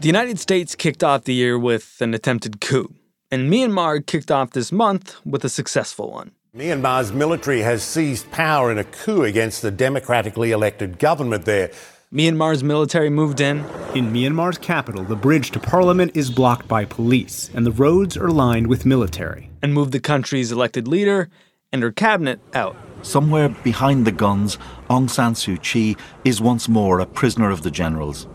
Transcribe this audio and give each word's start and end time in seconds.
The 0.00 0.06
United 0.06 0.38
States 0.38 0.76
kicked 0.76 1.02
off 1.02 1.24
the 1.24 1.34
year 1.34 1.58
with 1.58 1.96
an 2.00 2.14
attempted 2.14 2.60
coup, 2.60 2.94
and 3.32 3.50
Myanmar 3.52 4.06
kicked 4.06 4.30
off 4.30 4.52
this 4.52 4.70
month 4.70 5.16
with 5.26 5.44
a 5.44 5.48
successful 5.48 6.12
one. 6.12 6.30
Myanmar's 6.54 7.12
military 7.12 7.62
has 7.62 7.82
seized 7.82 8.30
power 8.30 8.70
in 8.70 8.78
a 8.78 8.84
coup 8.84 9.24
against 9.24 9.60
the 9.60 9.72
democratically 9.72 10.52
elected 10.52 11.00
government 11.00 11.46
there. 11.46 11.72
Myanmar's 12.14 12.62
military 12.62 13.10
moved 13.10 13.40
in. 13.40 13.58
In 13.96 14.12
Myanmar's 14.12 14.56
capital, 14.56 15.02
the 15.02 15.16
bridge 15.16 15.50
to 15.50 15.58
parliament 15.58 16.12
is 16.14 16.30
blocked 16.30 16.68
by 16.68 16.84
police, 16.84 17.50
and 17.52 17.66
the 17.66 17.72
roads 17.72 18.16
are 18.16 18.30
lined 18.30 18.68
with 18.68 18.86
military. 18.86 19.50
And 19.62 19.74
moved 19.74 19.90
the 19.90 19.98
country's 19.98 20.52
elected 20.52 20.86
leader 20.86 21.28
and 21.72 21.82
her 21.82 21.90
cabinet 21.90 22.38
out. 22.54 22.76
Somewhere 23.02 23.48
behind 23.48 24.06
the 24.06 24.12
guns, 24.12 24.58
Aung 24.88 25.10
San 25.10 25.34
Suu 25.34 25.60
Kyi 25.60 25.96
is 26.24 26.40
once 26.40 26.68
more 26.68 27.00
a 27.00 27.06
prisoner 27.06 27.50
of 27.50 27.62
the 27.62 27.70
generals. 27.72 28.28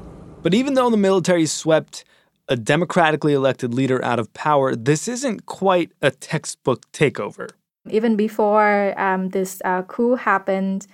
But 0.43 0.53
even 0.53 0.73
though 0.73 0.89
the 0.89 0.97
military 0.97 1.45
swept 1.45 2.03
a 2.49 2.57
democratically 2.57 3.33
elected 3.33 3.73
leader 3.73 4.03
out 4.03 4.19
of 4.19 4.33
power, 4.33 4.75
this 4.75 5.07
isn't 5.07 5.45
quite 5.45 5.93
a 6.01 6.11
textbook 6.11 6.91
takeover. 6.91 7.49
Even 7.89 8.17
before 8.17 8.93
um, 8.99 9.29
this 9.29 9.61
uh, 9.63 9.83
coup 9.83 10.15
happened, 10.15 10.85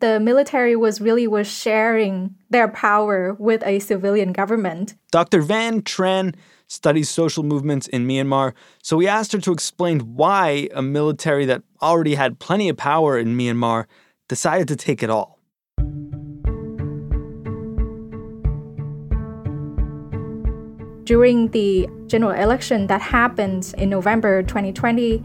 the 0.00 0.18
military 0.18 0.74
was 0.74 1.02
really 1.02 1.26
was 1.26 1.46
sharing 1.46 2.34
their 2.48 2.68
power 2.68 3.34
with 3.38 3.62
a 3.66 3.78
civilian 3.80 4.32
government. 4.32 4.94
Dr. 5.10 5.42
Van 5.42 5.82
Tran 5.82 6.34
studies 6.66 7.10
social 7.10 7.42
movements 7.42 7.88
in 7.88 8.06
Myanmar, 8.06 8.54
so 8.82 8.96
we 8.96 9.06
asked 9.06 9.32
her 9.32 9.40
to 9.40 9.52
explain 9.52 10.00
why 10.00 10.68
a 10.74 10.80
military 10.80 11.44
that 11.44 11.62
already 11.82 12.14
had 12.14 12.38
plenty 12.38 12.70
of 12.70 12.76
power 12.78 13.18
in 13.18 13.36
Myanmar 13.36 13.84
decided 14.28 14.68
to 14.68 14.76
take 14.76 15.02
it 15.02 15.10
all. 15.10 15.37
During 21.08 21.48
the 21.52 21.88
general 22.06 22.32
election 22.32 22.86
that 22.88 23.00
happened 23.00 23.72
in 23.78 23.88
November 23.88 24.42
2020, 24.42 25.24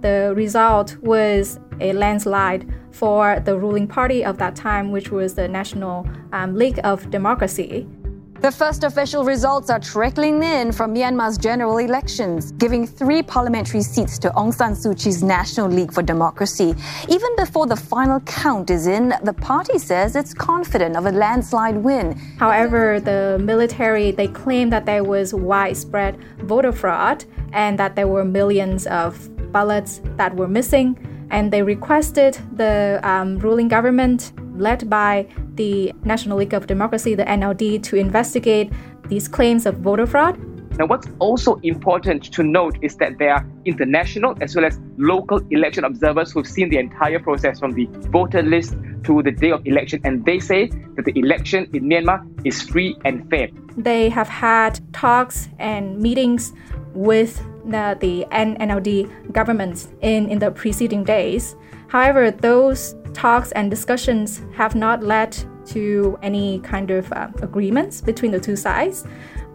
the 0.00 0.32
result 0.36 0.96
was 0.98 1.58
a 1.80 1.92
landslide 1.92 2.72
for 2.92 3.40
the 3.40 3.58
ruling 3.58 3.88
party 3.88 4.24
of 4.24 4.38
that 4.38 4.54
time, 4.54 4.92
which 4.92 5.10
was 5.10 5.34
the 5.34 5.48
National 5.48 6.08
um, 6.32 6.54
League 6.54 6.78
of 6.84 7.10
Democracy. 7.10 7.84
The 8.44 8.52
first 8.52 8.84
official 8.84 9.24
results 9.24 9.70
are 9.70 9.80
trickling 9.80 10.42
in 10.42 10.70
from 10.70 10.94
Myanmar's 10.94 11.38
general 11.38 11.78
elections, 11.78 12.52
giving 12.52 12.86
three 12.86 13.22
parliamentary 13.22 13.80
seats 13.80 14.18
to 14.18 14.28
Aung 14.32 14.52
San 14.52 14.72
Suu 14.72 14.94
Kyi's 14.94 15.22
National 15.22 15.66
League 15.66 15.90
for 15.90 16.02
Democracy. 16.02 16.74
Even 17.08 17.34
before 17.36 17.66
the 17.66 17.74
final 17.74 18.20
count 18.20 18.68
is 18.68 18.86
in, 18.86 19.14
the 19.22 19.32
party 19.32 19.78
says 19.78 20.14
it's 20.14 20.34
confident 20.34 20.94
of 20.94 21.06
a 21.06 21.10
landslide 21.10 21.78
win. 21.78 22.12
However, 22.38 23.00
the 23.00 23.38
military 23.40 24.10
they 24.10 24.28
claim 24.28 24.68
that 24.68 24.84
there 24.84 25.04
was 25.04 25.32
widespread 25.32 26.18
voter 26.40 26.72
fraud 26.72 27.24
and 27.54 27.78
that 27.78 27.96
there 27.96 28.08
were 28.08 28.26
millions 28.26 28.86
of 28.88 29.16
ballots 29.52 30.02
that 30.18 30.36
were 30.36 30.48
missing, 30.48 30.98
and 31.30 31.50
they 31.50 31.62
requested 31.62 32.36
the 32.56 33.00
um, 33.04 33.38
ruling 33.38 33.68
government 33.68 34.32
led 34.54 34.90
by 34.90 35.26
the 35.56 35.92
National 36.04 36.38
League 36.38 36.54
of 36.54 36.66
Democracy, 36.66 37.14
the 37.14 37.24
NLD, 37.24 37.82
to 37.84 37.96
investigate 37.96 38.72
these 39.08 39.28
claims 39.28 39.66
of 39.66 39.76
voter 39.78 40.06
fraud. 40.06 40.38
Now, 40.78 40.86
what's 40.86 41.06
also 41.20 41.60
important 41.62 42.32
to 42.32 42.42
note 42.42 42.76
is 42.82 42.96
that 42.96 43.18
there 43.18 43.32
are 43.32 43.46
international 43.64 44.36
as 44.40 44.56
well 44.56 44.64
as 44.64 44.80
local 44.96 45.40
election 45.50 45.84
observers 45.84 46.32
who've 46.32 46.46
seen 46.46 46.68
the 46.68 46.78
entire 46.78 47.20
process 47.20 47.60
from 47.60 47.72
the 47.72 47.86
voter 48.10 48.42
list 48.42 48.76
to 49.04 49.22
the 49.22 49.30
day 49.30 49.52
of 49.52 49.64
election, 49.66 50.00
and 50.02 50.24
they 50.24 50.40
say 50.40 50.66
that 50.96 51.04
the 51.04 51.16
election 51.16 51.70
in 51.72 51.84
Myanmar 51.84 52.26
is 52.44 52.60
free 52.60 52.96
and 53.04 53.28
fair. 53.30 53.48
They 53.76 54.08
have 54.08 54.28
had 54.28 54.80
talks 54.92 55.48
and 55.60 56.00
meetings 56.00 56.52
with 56.92 57.40
the, 57.66 57.96
the 58.00 58.26
NLD 58.32 59.32
governments 59.32 59.88
in, 60.00 60.28
in 60.28 60.40
the 60.40 60.50
preceding 60.50 61.04
days. 61.04 61.54
However, 61.88 62.30
those 62.32 62.96
talks 63.14 63.52
and 63.52 63.70
discussions 63.70 64.42
have 64.54 64.74
not 64.74 65.02
led 65.02 65.36
to 65.66 66.18
any 66.22 66.58
kind 66.60 66.90
of 66.90 67.10
uh, 67.12 67.28
agreements 67.40 68.00
between 68.00 68.32
the 68.32 68.40
two 68.40 68.56
sides. 68.56 69.06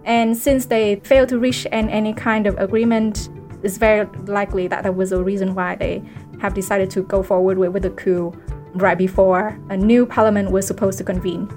And 0.06 0.36
since 0.36 0.66
they 0.66 0.96
failed 1.04 1.30
to 1.30 1.40
reach 1.40 1.68
an, 1.72 1.90
any 1.90 2.14
kind 2.14 2.48
of 2.48 2.58
agreement, 2.58 3.30
it's 3.62 3.78
very 3.78 4.08
likely 4.26 4.68
that 4.68 4.84
that 4.84 4.96
was 4.96 5.12
a 5.12 5.22
reason 5.22 5.54
why 5.54 5.76
they 5.76 6.02
have 6.40 6.54
decided 6.54 6.90
to 6.92 7.04
go 7.04 7.22
forward 7.22 7.58
with, 7.58 7.72
with 7.74 7.84
the 7.84 7.90
coup 7.92 8.34
right 8.74 8.98
before 8.98 9.60
a 9.70 9.78
new 9.78 10.06
parliament 10.06 10.52
was 10.52 10.66
supposed 10.66 10.98
to 10.98 11.04
convene. 11.04 11.50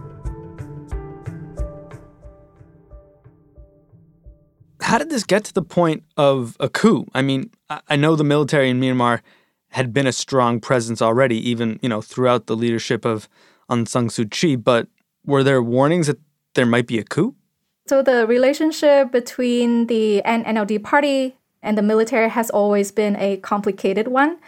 How 4.80 4.98
did 4.98 5.08
this 5.08 5.24
get 5.24 5.44
to 5.44 5.54
the 5.54 5.62
point 5.62 6.02
of 6.16 6.56
a 6.60 6.69
coup? 6.69 7.06
I 7.14 7.22
mean, 7.22 7.50
I 7.88 7.96
know 7.96 8.16
the 8.16 8.24
military 8.24 8.69
in 8.69 8.80
Myanmar 8.80 9.20
had 9.72 9.92
been 9.92 10.06
a 10.06 10.12
strong 10.12 10.60
presence 10.60 11.02
already, 11.02 11.36
even 11.50 11.78
you 11.82 11.88
know 11.88 12.00
throughout 12.00 12.46
the 12.46 12.56
leadership 12.56 13.04
of 13.04 13.28
Aung 13.70 13.88
San 13.88 14.08
Suu 14.08 14.30
Kyi. 14.30 14.56
But 14.56 14.88
were 15.26 15.42
there 15.42 15.62
warnings 15.62 16.06
that 16.06 16.18
there 16.54 16.66
might 16.66 16.86
be 16.86 16.98
a 16.98 17.04
coup? 17.04 17.34
So 17.86 18.02
the 18.02 18.26
relationship 18.26 19.10
between 19.10 19.86
the 19.86 20.22
NLD 20.24 20.82
party 20.82 21.36
and 21.62 21.76
the 21.76 21.82
military 21.82 22.28
has 22.28 22.50
always 22.50 22.92
been 22.92 23.16
a 23.16 23.38
complicated 23.38 24.08
one. 24.08 24.38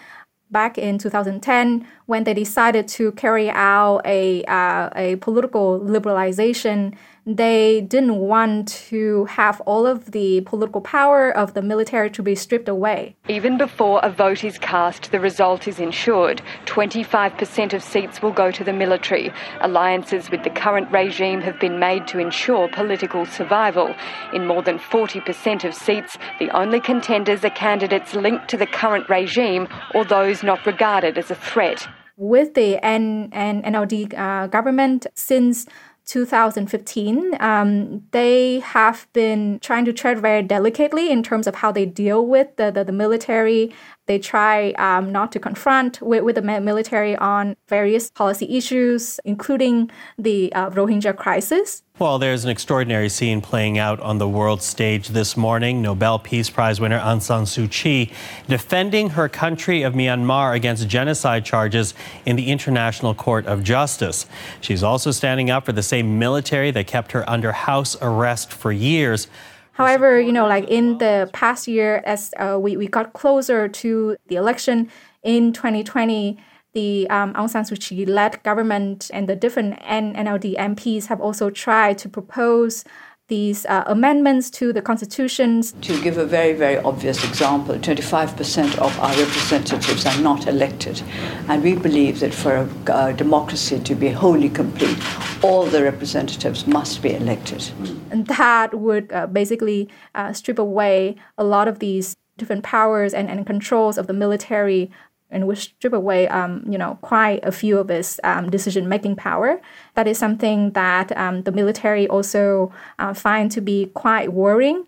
Back 0.51 0.79
in 0.79 0.99
2010, 0.99 1.87
when 2.07 2.25
they 2.25 2.35
decided 2.35 2.87
to 2.89 3.13
carry 3.13 3.51
out 3.51 4.03
a 4.05 4.45
uh, 4.45 4.91
a 4.95 5.17
political 5.17 5.81
liberalization 5.81 6.95
they 7.27 7.81
didn't 7.81 8.17
want 8.17 8.69
to 8.69 9.25
have 9.27 9.61
all 9.63 9.87
of 9.87 10.11
the 10.11 10.43
political 10.43 10.81
power 10.81 11.31
of 11.31 11.55
the 11.55 11.63
military 11.63 12.11
to 12.11 12.23
be 12.23 12.35
stripped 12.35 12.69
away. 12.69 13.17
Even 13.29 13.57
before 13.57 14.01
a 14.03 14.11
vote 14.11 14.45
is 14.45 14.59
cast, 14.59 15.11
the 15.11 15.21
result 15.21 15.67
is 15.67 15.81
ensured. 15.81 16.43
25% 16.67 17.73
of 17.73 17.83
seats 17.83 18.21
will 18.21 18.33
go 18.33 18.51
to 18.51 18.63
the 18.63 18.73
military. 18.73 19.33
Alliances 19.61 20.31
with 20.31 20.45
the 20.45 20.51
current 20.51 20.91
regime 20.93 21.41
have 21.41 21.59
been 21.59 21.79
made 21.79 22.07
to 22.09 22.19
ensure 22.19 22.69
political 22.69 23.25
survival. 23.25 23.95
In 24.35 24.47
more 24.47 24.63
than 24.63 24.79
40% 24.79 25.65
of 25.65 25.75
seats, 25.75 26.19
the 26.39 26.51
only 26.51 26.81
contenders 26.81 27.45
are 27.45 27.51
candidates 27.51 28.15
linked 28.15 28.49
to 28.49 28.57
the 28.57 28.67
current 28.67 29.09
regime 29.09 29.67
or 29.95 30.05
those 30.05 30.43
not 30.43 30.67
regarded 30.67 31.17
as 31.17 31.31
a 31.31 31.35
threat. 31.35 31.89
With 32.17 32.55
the 32.55 32.79
N- 32.85 33.31
N- 33.33 33.63
NLD 33.63 34.17
uh, 34.17 34.47
government 34.47 35.07
since 35.15 35.67
2015, 36.07 37.33
um, 37.41 38.03
they 38.11 38.61
have 38.61 39.07
been 39.13 39.59
trying 39.61 39.85
to 39.87 39.93
tread 39.93 40.19
very 40.21 40.43
delicately 40.43 41.11
in 41.11 41.23
terms 41.23 41.47
of 41.47 41.55
how 41.57 41.73
they 41.73 41.87
deal 41.87 42.27
with 42.27 42.55
the, 42.57 42.71
the, 42.71 42.85
the 42.85 42.93
military 42.93 43.73
They 44.07 44.19
try 44.19 44.73
um, 44.73 45.13
not 45.13 45.33
to 45.33 45.41
confront 45.41 46.03
with, 46.03 46.25
with, 46.25 46.35
the 46.35 46.43
military 46.43 47.17
on 47.17 47.57
various 47.69 48.11
policy 48.11 48.57
issues, 48.57 49.19
including 49.25 49.91
the 50.19 50.53
uh, 50.53 50.71
Rohingya 50.71 51.17
crisis. 51.17 51.83
Well, 52.01 52.19
there's 52.19 52.43
an 52.43 52.51
extraordinary 52.51 53.09
scene 53.09 53.41
playing 53.41 53.79
out 53.79 54.01
on 54.01 54.19
the 54.19 54.29
world 54.29 54.63
stage 54.63 55.11
this 55.11 55.37
morning. 55.37 55.81
Nobel 55.81 56.19
Peace 56.19 56.51
Prize 56.51 56.81
winner 56.81 56.99
Aung 56.99 57.23
San 57.23 57.45
Suu 57.45 57.71
Kyi 57.71 58.11
defending 58.49 59.11
her 59.11 59.29
country 59.29 59.83
of 59.83 59.95
Myanmar 59.95 60.57
against 60.57 60.89
genocide 60.89 61.45
charges 61.45 61.95
in 62.27 62.35
the 62.35 62.51
International 62.51 63.15
Court 63.15 63.47
of 63.47 63.63
Justice. 63.63 64.27
She's 64.61 64.83
also 64.83 65.13
standing 65.13 65.51
up 65.51 65.67
for 65.67 65.71
the 65.71 65.85
same 65.85 66.19
military 66.19 66.73
that 66.73 66.89
kept 66.89 67.13
her 67.13 67.31
under 67.31 67.53
house 67.53 67.97
arrest 68.03 68.53
for 68.53 68.73
years. 68.73 69.29
However, 69.75 70.21
you 70.21 70.33
know, 70.33 70.49
like 70.49 70.69
in 70.69 70.99
the 70.99 71.31
past 71.33 71.69
year, 71.69 72.03
as 72.05 72.35
uh, 72.39 72.59
we, 72.61 72.77
we 72.77 72.89
got 72.89 73.13
closer 73.13 73.69
to 73.69 74.17
the 74.27 74.35
election 74.35 74.91
in 75.23 75.53
2020, 75.53 76.39
the 76.75 77.09
um, 77.09 77.33
Aung 77.35 77.49
San 77.49 77.65
Suu 77.65 77.79
Kyi 77.79 78.05
led 78.05 78.43
government 78.43 79.11
and 79.13 79.29
the 79.29 79.37
different 79.37 79.81
NLD 79.81 80.57
MPs 80.57 81.07
have 81.07 81.21
also 81.21 81.49
tried 81.51 81.99
to 81.99 82.09
propose 82.09 82.85
these 83.29 83.65
uh, 83.67 83.85
amendments 83.87 84.51
to 84.51 84.71
the 84.73 84.83
constitutions. 84.83 85.73
To 85.81 86.03
give 86.03 86.19
a 86.19 86.27
very, 86.27 86.53
very 86.53 86.77
obvious 86.79 87.25
example, 87.25 87.77
25% 87.77 88.77
of 88.77 88.99
our 89.01 89.17
representatives 89.17 90.05
are 90.05 90.21
not 90.21 90.47
elected. 90.47 91.01
And 91.49 91.63
we 91.63 91.75
believe 91.75 92.21
that 92.21 92.35
for 92.35 92.57
a 92.57 92.93
uh, 92.93 93.13
democracy 93.13 93.79
to 93.79 93.95
be 93.95 94.11
wholly 94.11 94.51
complete, 94.51 94.99
all 95.43 95.65
the 95.65 95.83
representatives 95.83 96.67
must 96.67 97.01
be 97.03 97.15
elected. 97.15 97.71
And 98.11 98.27
that 98.27 98.75
would 98.75 99.11
uh, 99.11 99.27
basically 99.27 99.89
uh, 100.15 100.35
strip 100.35 100.59
away 100.59 101.17
a 101.39 101.45
lot 101.45 101.67
of 101.67 101.79
these 101.79 102.17
different 102.37 102.63
powers 102.63 103.15
and, 103.15 103.31
and 103.31 103.47
controls 103.47 103.97
of 103.97 104.07
the 104.07 104.13
military 104.13 104.91
and 105.31 105.47
would 105.47 105.59
strip 105.59 105.93
away, 105.93 106.29
um, 106.29 106.65
you 106.69 106.79
know, 106.79 106.99
quite 107.03 107.45
a 107.45 107.53
few 107.53 107.79
of 107.79 107.91
its 107.91 108.21
um, 108.25 108.51
decision-making 108.51 109.17
power. 109.17 109.61
That 109.95 110.07
is 110.07 110.19
something 110.19 110.73
that 110.73 111.17
um, 111.17 111.43
the 111.43 111.53
military 111.53 112.07
also 112.09 112.73
uh, 112.99 113.15
find 113.15 113.51
to 113.53 113.61
be 113.61 113.87
quite 113.95 114.33
worrying. 114.33 114.87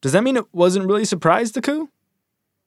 Does 0.00 0.12
that 0.12 0.24
mean 0.24 0.36
it 0.36 0.46
wasn't 0.52 0.86
really 0.86 1.04
surprised 1.04 1.54
the 1.54 1.62
coup? 1.62 1.88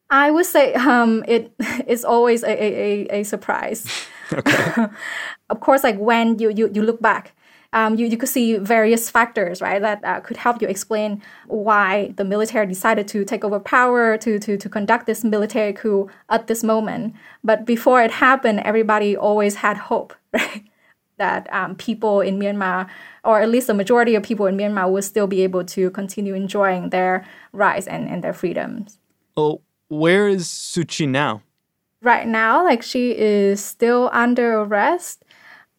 I 0.10 0.32
would 0.32 0.46
say 0.46 0.74
um, 0.76 1.24
it 1.28 1.52
is 1.88 2.06
always 2.06 2.44
a, 2.44 2.52
a, 2.52 3.20
a 3.20 3.24
surprise. 3.24 3.88
of 5.50 5.60
course, 5.60 5.84
like 5.84 5.98
when 5.98 6.40
you, 6.40 6.50
you, 6.50 6.72
you 6.74 6.82
look 6.82 7.02
back 7.02 7.35
um, 7.76 7.96
you, 7.96 8.08
you 8.08 8.18
could 8.18 8.30
see 8.30 8.58
various 8.58 9.10
factors, 9.10 9.62
right, 9.62 9.82
that 9.82 10.04
uh, 10.04 10.22
could 10.22 10.38
help 10.38 10.62
you 10.62 10.68
explain 10.68 11.22
why 11.48 12.14
the 12.16 12.24
military 12.24 12.66
decided 12.66 13.08
to 13.10 13.26
take 13.26 13.44
over 13.44 13.60
power, 13.60 14.18
to, 14.18 14.40
to, 14.40 14.58
to 14.58 14.70
conduct 14.70 15.06
this 15.06 15.26
military 15.26 15.74
coup 15.74 16.10
at 16.30 16.48
this 16.48 16.64
moment. 16.64 17.14
But 17.44 17.66
before 17.66 18.02
it 18.02 18.12
happened, 18.12 18.62
everybody 18.62 19.16
always 19.16 19.56
had 19.56 19.78
hope, 19.78 20.16
right? 20.34 20.64
that 21.18 21.52
um, 21.54 21.76
people 21.76 22.22
in 22.22 22.40
Myanmar, 22.40 22.90
or 23.24 23.42
at 23.42 23.50
least 23.50 23.68
the 23.68 23.74
majority 23.74 24.16
of 24.16 24.24
people 24.24 24.46
in 24.46 24.58
Myanmar, 24.58 24.90
would 24.90 25.04
still 25.04 25.28
be 25.28 25.42
able 25.44 25.64
to 25.66 25.90
continue 25.92 26.34
enjoying 26.34 26.90
their 26.90 27.26
rights 27.54 27.88
and, 27.88 28.10
and 28.10 28.24
their 28.24 28.34
freedoms. 28.34 29.00
Well, 29.36 29.62
where 29.88 30.28
is 30.28 30.48
Suu 30.48 30.88
Kyi 30.88 31.08
now? 31.08 31.42
Right 32.02 32.28
now, 32.28 32.64
like 32.64 32.84
she 32.84 33.18
is 33.18 33.64
still 33.64 34.10
under 34.14 34.60
arrest. 34.60 35.25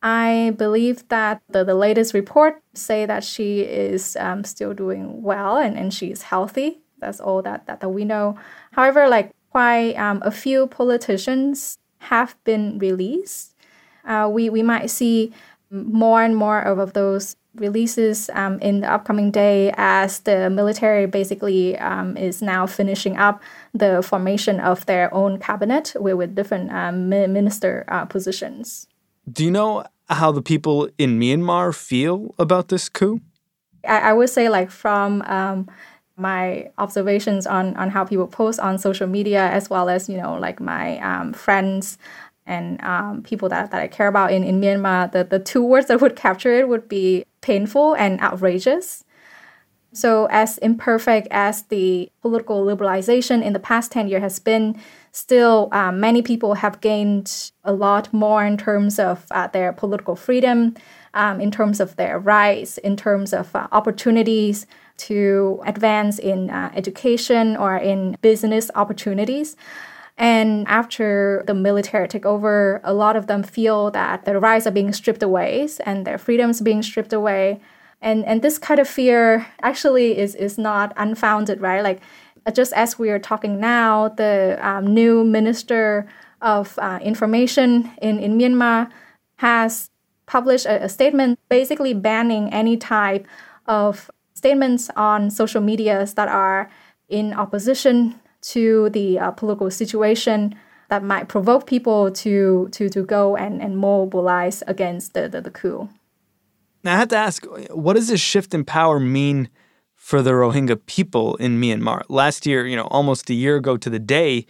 I 0.07 0.53
believe 0.57 1.09
that 1.09 1.43
the, 1.49 1.65
the 1.65 1.75
latest 1.75 2.15
report 2.15 2.63
say 2.75 3.07
that 3.07 3.25
she 3.25 3.63
is 3.63 4.17
um, 4.21 4.45
still 4.45 4.73
doing 4.73 5.21
well 5.21 5.57
and, 5.57 5.77
and 5.77 5.93
she's 5.93 6.23
healthy. 6.23 6.79
That's 7.01 7.19
all 7.19 7.43
that, 7.43 7.67
that, 7.67 7.81
that 7.81 7.89
we 7.89 8.05
know. 8.05 8.39
However, 8.71 9.09
like 9.09 9.33
quite 9.51 9.95
um, 9.95 10.23
a 10.25 10.31
few 10.31 10.69
politicians 10.69 11.79
have 11.99 12.37
been 12.45 12.79
released. 12.79 13.57
Uh, 14.05 14.31
we, 14.33 14.49
we 14.49 14.63
might 14.63 14.91
see 14.91 15.33
more 15.73 16.23
and 16.23 16.37
more 16.37 16.61
of, 16.61 16.79
of 16.79 16.93
those 16.93 17.35
releases 17.57 18.31
um, 18.33 18.61
in 18.61 18.83
the 18.83 18.93
upcoming 18.93 19.33
day 19.33 19.75
as 19.77 20.21
the 20.21 20.49
military 20.49 21.07
basically 21.07 21.77
um, 21.79 22.17
is 22.17 22.41
now 22.41 22.65
finishing 22.65 23.17
up 23.17 23.43
the 23.75 24.05
formation 24.05 24.61
of 24.61 24.87
their 24.87 25.13
own 25.13 25.41
cabinet 25.41 25.97
with, 25.99 26.15
with 26.15 26.37
different 26.37 26.71
um, 26.71 27.09
minister 27.09 27.85
uh, 27.89 28.05
positions. 28.05 28.87
Do 29.33 29.45
you 29.45 29.51
know 29.51 29.85
how 30.09 30.33
the 30.33 30.43
people 30.43 30.89
in 30.99 31.19
Myanmar 31.19 31.75
feel 31.75 32.35
about 32.39 32.69
this 32.69 32.89
coup? 32.89 33.21
I, 33.85 34.11
I 34.11 34.13
would 34.13 34.31
say, 34.31 34.49
like, 34.49 34.71
from 34.71 35.23
um, 35.23 35.69
my 36.17 36.71
observations 36.79 37.47
on, 37.47 37.77
on 37.77 37.91
how 37.91 38.05
people 38.05 38.27
post 38.27 38.61
on 38.61 38.79
social 38.79 39.07
media, 39.07 39.49
as 39.51 39.69
well 39.69 39.89
as, 39.89 40.09
you 40.09 40.17
know, 40.17 40.35
like 40.35 40.61
my 40.61 40.99
um, 41.01 41.33
friends 41.33 41.99
and 42.47 42.83
um, 42.83 43.23
people 43.23 43.49
that, 43.49 43.71
that 43.73 43.83
I 43.83 43.89
care 43.89 44.07
about 44.07 44.33
in, 44.33 44.45
in 44.45 44.61
Myanmar, 44.61 45.11
the, 45.11 45.25
the 45.25 45.39
two 45.39 45.63
words 45.63 45.89
that 45.89 46.01
would 46.01 46.17
capture 46.17 46.53
it 46.53 46.69
would 46.69 46.89
be 46.89 47.25
painful 47.41 47.95
and 47.95 48.21
outrageous. 48.21 49.05
So, 49.93 50.27
as 50.31 50.59
imperfect 50.59 51.27
as 51.31 51.63
the 51.63 52.11
political 52.21 52.65
liberalization 52.65 53.43
in 53.43 53.53
the 53.53 53.59
past 53.59 53.91
10 53.93 54.09
years 54.09 54.23
has 54.23 54.39
been, 54.39 54.79
still 55.17 55.71
um, 55.73 55.99
many 55.99 56.21
people 56.21 56.53
have 56.53 56.79
gained 56.83 57.51
a 57.65 57.73
lot 57.73 58.13
more 58.13 58.45
in 58.45 58.59
terms 58.59 58.99
of 58.99 59.25
uh, 59.31 59.47
their 59.47 59.73
political 59.73 60.15
freedom, 60.15 60.75
um, 61.15 61.41
in 61.41 61.51
terms 61.51 61.81
of 61.81 61.97
their 61.97 62.19
rights, 62.19 62.77
in 62.79 62.99
terms 62.99 63.33
of 63.33 63.57
uh, 63.57 63.67
opportunities 63.73 64.67
to 64.99 65.59
advance 65.65 66.19
in 66.19 66.51
uh, 66.51 66.71
education 66.75 67.57
or 67.57 67.79
in 67.79 68.19
business 68.21 68.71
opportunities. 68.75 69.57
And 70.19 70.69
after 70.69 71.43
the 71.47 71.55
military 71.55 72.09
took 72.09 72.27
over, 72.27 72.83
a 72.85 72.93
lot 72.93 73.17
of 73.17 73.27
them 73.27 73.43
feel 73.43 73.91
that 73.93 74.27
their 74.27 74.39
rights 74.39 74.67
are 74.67 74.71
being 74.71 74.93
stripped 74.93 75.23
away 75.23 75.67
and 75.87 76.07
their 76.07 76.19
freedoms 76.19 76.61
being 76.61 76.83
stripped 76.83 77.15
away. 77.15 77.61
And, 78.03 78.23
and 78.27 78.43
this 78.43 78.59
kind 78.59 78.79
of 78.79 78.87
fear 78.87 79.47
actually 79.63 80.19
is, 80.19 80.35
is 80.35 80.59
not 80.59 80.93
unfounded, 80.99 81.63
right? 81.63 81.83
Like 81.83 82.03
just 82.55 82.73
as 82.73 82.99
we 82.99 83.11
are 83.11 83.19
talking 83.19 83.61
now, 83.61 84.09
the 84.09 84.59
um, 84.61 84.87
new 84.87 85.25
Minister 85.25 86.07
of 86.41 86.79
uh, 86.79 86.99
Information 87.03 87.91
in, 88.01 88.19
in 88.19 88.39
Myanmar 88.39 88.91
has 89.37 89.91
published 90.27 90.67
a, 90.67 90.85
a, 90.85 90.89
statement 90.89 91.39
basically 91.49 91.95
banning 91.95 92.53
any 92.53 92.77
type 92.77 93.27
of 93.67 94.11
statements 94.35 94.91
on 94.97 95.31
social 95.31 95.61
medias 95.61 96.15
that 96.15 96.29
are 96.29 96.71
in 97.09 97.33
opposition 97.33 98.21
to 98.43 98.91
the 98.91 99.19
uh, 99.19 99.31
political 99.31 99.71
situation 99.71 100.55
that 100.89 101.03
might 101.03 101.29
provoke 101.29 101.67
people 101.67 102.11
to, 102.13 102.69
to, 102.71 102.89
to 102.89 103.03
go 103.03 103.37
and, 103.37 103.61
and 103.61 103.79
mobilize 103.79 104.63
against 104.67 105.15
the, 105.15 105.29
the, 105.29 105.41
the 105.41 105.51
coup. 105.51 105.89
Now, 106.85 106.95
I 106.95 106.99
have 106.99 107.09
to 107.09 107.17
ask, 107.17 107.45
what 107.71 107.95
does 107.95 108.09
this 108.09 108.21
shift 108.21 108.55
in 108.55 108.65
power 108.65 109.01
mean 109.01 109.49
for 110.07 110.23
the 110.23 110.31
Rohingya 110.31 110.79
people 110.87 111.35
in 111.35 111.61
Myanmar. 111.61 112.03
Last 112.09 112.47
year, 112.47 112.65
you 112.65 112.77
know, 112.77 112.87
almost 112.93 113.29
a 113.29 113.35
year 113.35 113.57
ago 113.57 113.77
to 113.77 113.91
the 113.91 113.99
day, 113.99 114.47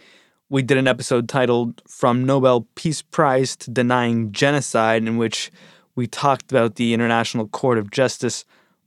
we 0.49 0.61
did 0.61 0.77
an 0.77 0.87
episode 0.87 1.27
titled 1.27 1.81
From 1.87 2.23
Nobel 2.23 2.67
Peace 2.75 3.01
Prize 3.01 3.55
to 3.55 3.71
Denying 3.71 4.31
Genocide, 4.31 5.07
in 5.07 5.17
which 5.17 5.51
we 5.95 6.05
talked 6.05 6.51
about 6.51 6.75
the 6.75 6.93
International 6.93 7.47
Court 7.47 7.79
of 7.79 7.89
Justice 7.89 8.45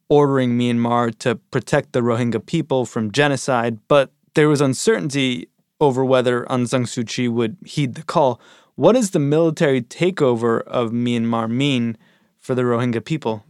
ordering 0.08 0.56
Myanmar 0.56 1.12
to 1.18 1.34
protect 1.50 1.92
the 1.92 2.02
Rohingya 2.02 2.46
people 2.46 2.86
from 2.86 3.10
genocide, 3.10 3.80
but 3.88 4.12
there 4.34 4.48
was 4.48 4.60
uncertainty 4.60 5.48
over 5.80 6.04
whether 6.04 6.44
Aung 6.44 6.68
San 6.68 6.84
Suu 6.84 7.04
Kyi 7.04 7.26
would 7.26 7.56
heed 7.66 7.96
the 7.96 8.04
call. 8.04 8.40
What 8.76 8.92
does 8.92 9.10
the 9.10 9.18
military 9.18 9.82
takeover 9.82 10.62
of 10.62 10.92
Myanmar 10.92 11.50
mean 11.50 11.98
for 12.38 12.54
the 12.54 12.62
Rohingya 12.62 13.04
people? 13.04 13.44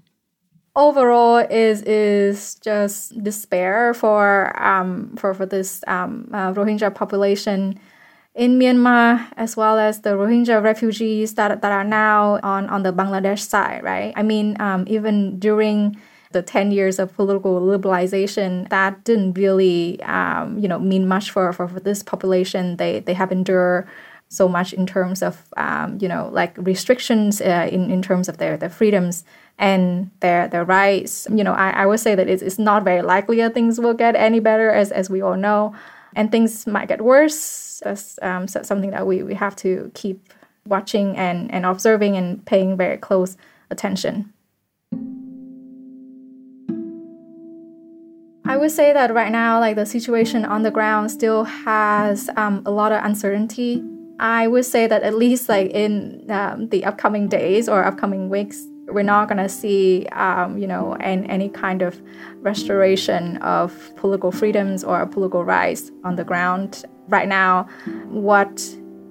Overall 0.77 1.39
is 1.39 1.83
is 1.83 2.55
just 2.57 3.23
despair 3.23 3.95
for 3.95 4.53
um, 4.61 5.17
for 5.17 5.35
for 5.35 5.47
this 5.47 5.83
um, 5.87 6.29
uh, 6.33 6.53
Rohingya 6.53 6.95
population 6.95 7.79
in 8.35 8.59
Myanmar, 8.59 9.27
as 9.37 9.57
well 9.57 9.79
as 9.79 10.03
the 10.03 10.11
Rohingya 10.11 10.63
refugees 10.63 11.35
that 11.35 11.63
that 11.63 11.73
are 11.73 11.85
now 11.85 12.39
on 12.43 12.69
on 12.69 12.83
the 12.83 12.93
Bangladesh 12.93 13.41
side, 13.41 13.83
right? 13.83 14.13
I 14.17 14.23
mean, 14.23 14.57
um, 14.61 14.85
even 14.89 15.39
during 15.39 15.97
the 16.33 16.43
10 16.43 16.71
years 16.71 17.01
of 17.01 17.13
political 17.15 17.61
liberalization 17.61 18.69
that 18.69 19.03
didn't 19.03 19.35
really 19.35 20.01
um, 20.03 20.59
you 20.59 20.69
know 20.69 20.79
mean 20.79 21.09
much 21.09 21.31
for, 21.31 21.53
for, 21.53 21.67
for 21.67 21.81
this 21.81 22.05
population 22.05 22.77
they 22.77 23.01
they 23.01 23.15
have 23.15 23.33
endured 23.33 23.89
so 24.29 24.49
much 24.49 24.73
in 24.73 24.87
terms 24.87 25.23
of 25.23 25.53
um, 25.57 25.99
you 26.01 26.07
know 26.07 26.31
like 26.33 26.57
restrictions 26.57 27.41
uh, 27.41 27.69
in, 27.71 27.91
in 27.91 28.01
terms 28.01 28.29
of 28.29 28.39
their, 28.39 28.57
their 28.57 28.71
freedoms 28.71 29.25
and 29.61 30.11
their 30.21 30.49
their 30.49 30.65
rights. 30.65 31.29
You 31.31 31.45
know, 31.45 31.53
I, 31.53 31.71
I 31.71 31.87
would 31.87 32.01
say 32.01 32.17
that 32.17 32.29
it's, 32.29 32.43
it's 32.43 32.59
not 32.59 32.83
very 32.83 33.03
likely 33.03 33.37
that 33.37 33.55
things 33.55 33.79
will 33.79 33.95
get 33.95 34.17
any 34.17 34.41
better, 34.41 34.71
as, 34.71 34.91
as 34.91 35.09
we 35.09 35.21
all 35.21 35.37
know, 35.37 35.73
and 36.17 36.33
things 36.33 36.67
might 36.67 36.89
get 36.89 37.03
worse. 37.03 37.81
That's 37.85 38.19
um, 38.23 38.49
something 38.49 38.91
that 38.91 39.07
we, 39.07 39.23
we 39.23 39.35
have 39.35 39.55
to 39.57 39.93
keep 39.95 40.33
watching 40.67 41.17
and, 41.17 41.53
and 41.53 41.65
observing 41.65 42.17
and 42.17 42.45
paying 42.45 42.77
very 42.77 42.97
close 42.97 43.37
attention. 43.71 44.33
I 48.47 48.57
would 48.57 48.73
say 48.73 48.93
that 48.93 49.15
right 49.15 49.31
now, 49.31 49.61
like 49.61 49.77
the 49.77 49.87
situation 49.87 50.45
on 50.45 50.63
the 50.63 50.71
ground 50.71 51.11
still 51.11 51.45
has 51.45 52.29
um, 52.37 52.63
a 52.67 52.71
lot 52.71 52.93
of 52.93 53.05
uncertainty. 53.05 53.85
I 54.19 54.49
would 54.49 54.65
say 54.65 54.87
that 54.87 55.03
at 55.03 55.15
least 55.15 55.49
like 55.49 55.71
in 55.71 56.29
um, 56.31 56.69
the 56.69 56.85
upcoming 56.85 57.29
days 57.29 57.69
or 57.69 57.85
upcoming 57.85 58.29
weeks, 58.29 58.67
we're 58.93 59.03
not 59.03 59.29
going 59.29 59.39
to 59.39 59.49
see, 59.49 60.07
um, 60.13 60.59
you 60.59 60.67
know, 60.67 60.95
an, 60.97 61.25
any 61.27 61.49
kind 61.49 61.83
of 61.83 62.01
restoration 62.37 63.37
of 63.39 63.95
political 63.97 64.33
freedoms 64.33 64.85
or 64.85 65.05
political 65.07 65.45
rights 65.45 65.91
on 66.05 66.17
the 66.17 66.25
ground. 66.25 66.85
Right 67.09 67.29
now, 67.29 67.69
what 68.09 68.61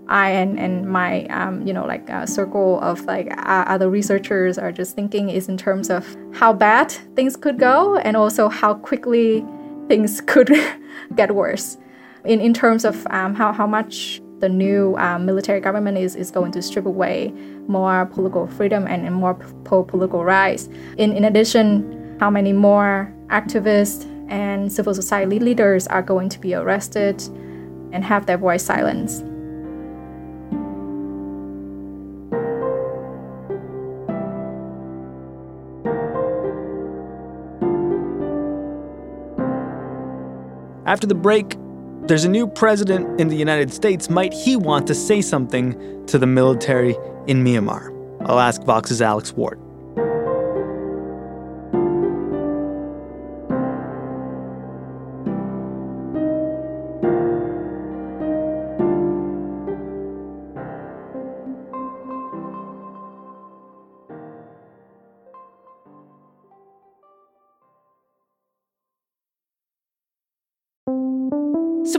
I 0.09 0.31
and, 0.31 0.59
and 0.59 0.89
my 0.89 1.25
um, 1.25 1.65
you 1.65 1.71
know 1.71 1.86
like 1.86 2.09
a 2.09 2.25
circle 2.25 2.79
of 2.81 3.05
like 3.05 3.31
uh, 3.31 3.65
other 3.67 3.89
researchers 3.89 4.57
are 4.57 4.71
just 4.71 4.95
thinking 4.95 5.29
is 5.29 5.48
in 5.48 5.55
terms 5.55 5.89
of 5.89 6.17
how 6.33 6.51
bad 6.51 6.91
things 7.15 7.38
could 7.38 7.59
go 7.59 7.98
and 7.98 8.17
also 8.17 8.50
how 8.50 8.74
quickly 8.74 9.45
things 9.88 10.21
could 10.25 10.51
get 11.15 11.33
worse. 11.36 11.77
In 12.25 12.41
in 12.41 12.53
terms 12.53 12.86
of 12.86 13.05
um, 13.12 13.36
how 13.36 13.53
how 13.53 13.67
much 13.67 14.19
the 14.39 14.50
new 14.50 14.96
um, 14.98 15.25
military 15.25 15.60
government 15.60 15.98
is, 15.98 16.15
is 16.15 16.31
going 16.31 16.51
to 16.53 16.62
strip 16.62 16.86
away 16.86 17.34
more 17.67 18.05
political 18.05 18.48
freedom 18.48 18.88
and, 18.88 19.05
and 19.05 19.15
more 19.15 19.34
political 19.84 20.24
rights. 20.24 20.69
In 20.98 21.12
in 21.13 21.25
addition, 21.25 22.17
how 22.19 22.29
many 22.29 22.53
more 22.53 23.13
activists 23.27 24.05
and 24.29 24.72
civil 24.72 24.93
society 24.93 25.39
leaders 25.39 25.88
are 25.88 26.01
going 26.01 26.29
to 26.29 26.39
be 26.39 26.53
arrested 26.53 27.22
and 27.91 28.03
have 28.03 28.25
their 28.25 28.38
voice 28.38 28.63
silenced. 28.63 29.25
After 40.86 41.05
the 41.05 41.15
break, 41.15 41.55
there's 42.09 42.25
a 42.25 42.29
new 42.29 42.47
president 42.47 43.21
in 43.21 43.27
the 43.27 43.35
United 43.35 43.71
States. 43.71 44.09
Might 44.09 44.33
he 44.33 44.55
want 44.55 44.87
to 44.87 44.95
say 44.95 45.21
something 45.21 46.05
to 46.07 46.17
the 46.17 46.25
military 46.25 46.97
in 47.27 47.43
Myanmar? 47.43 47.95
I'll 48.25 48.39
ask 48.39 48.63
Vox's 48.63 48.99
Alex 48.99 49.31
Ward. 49.33 49.59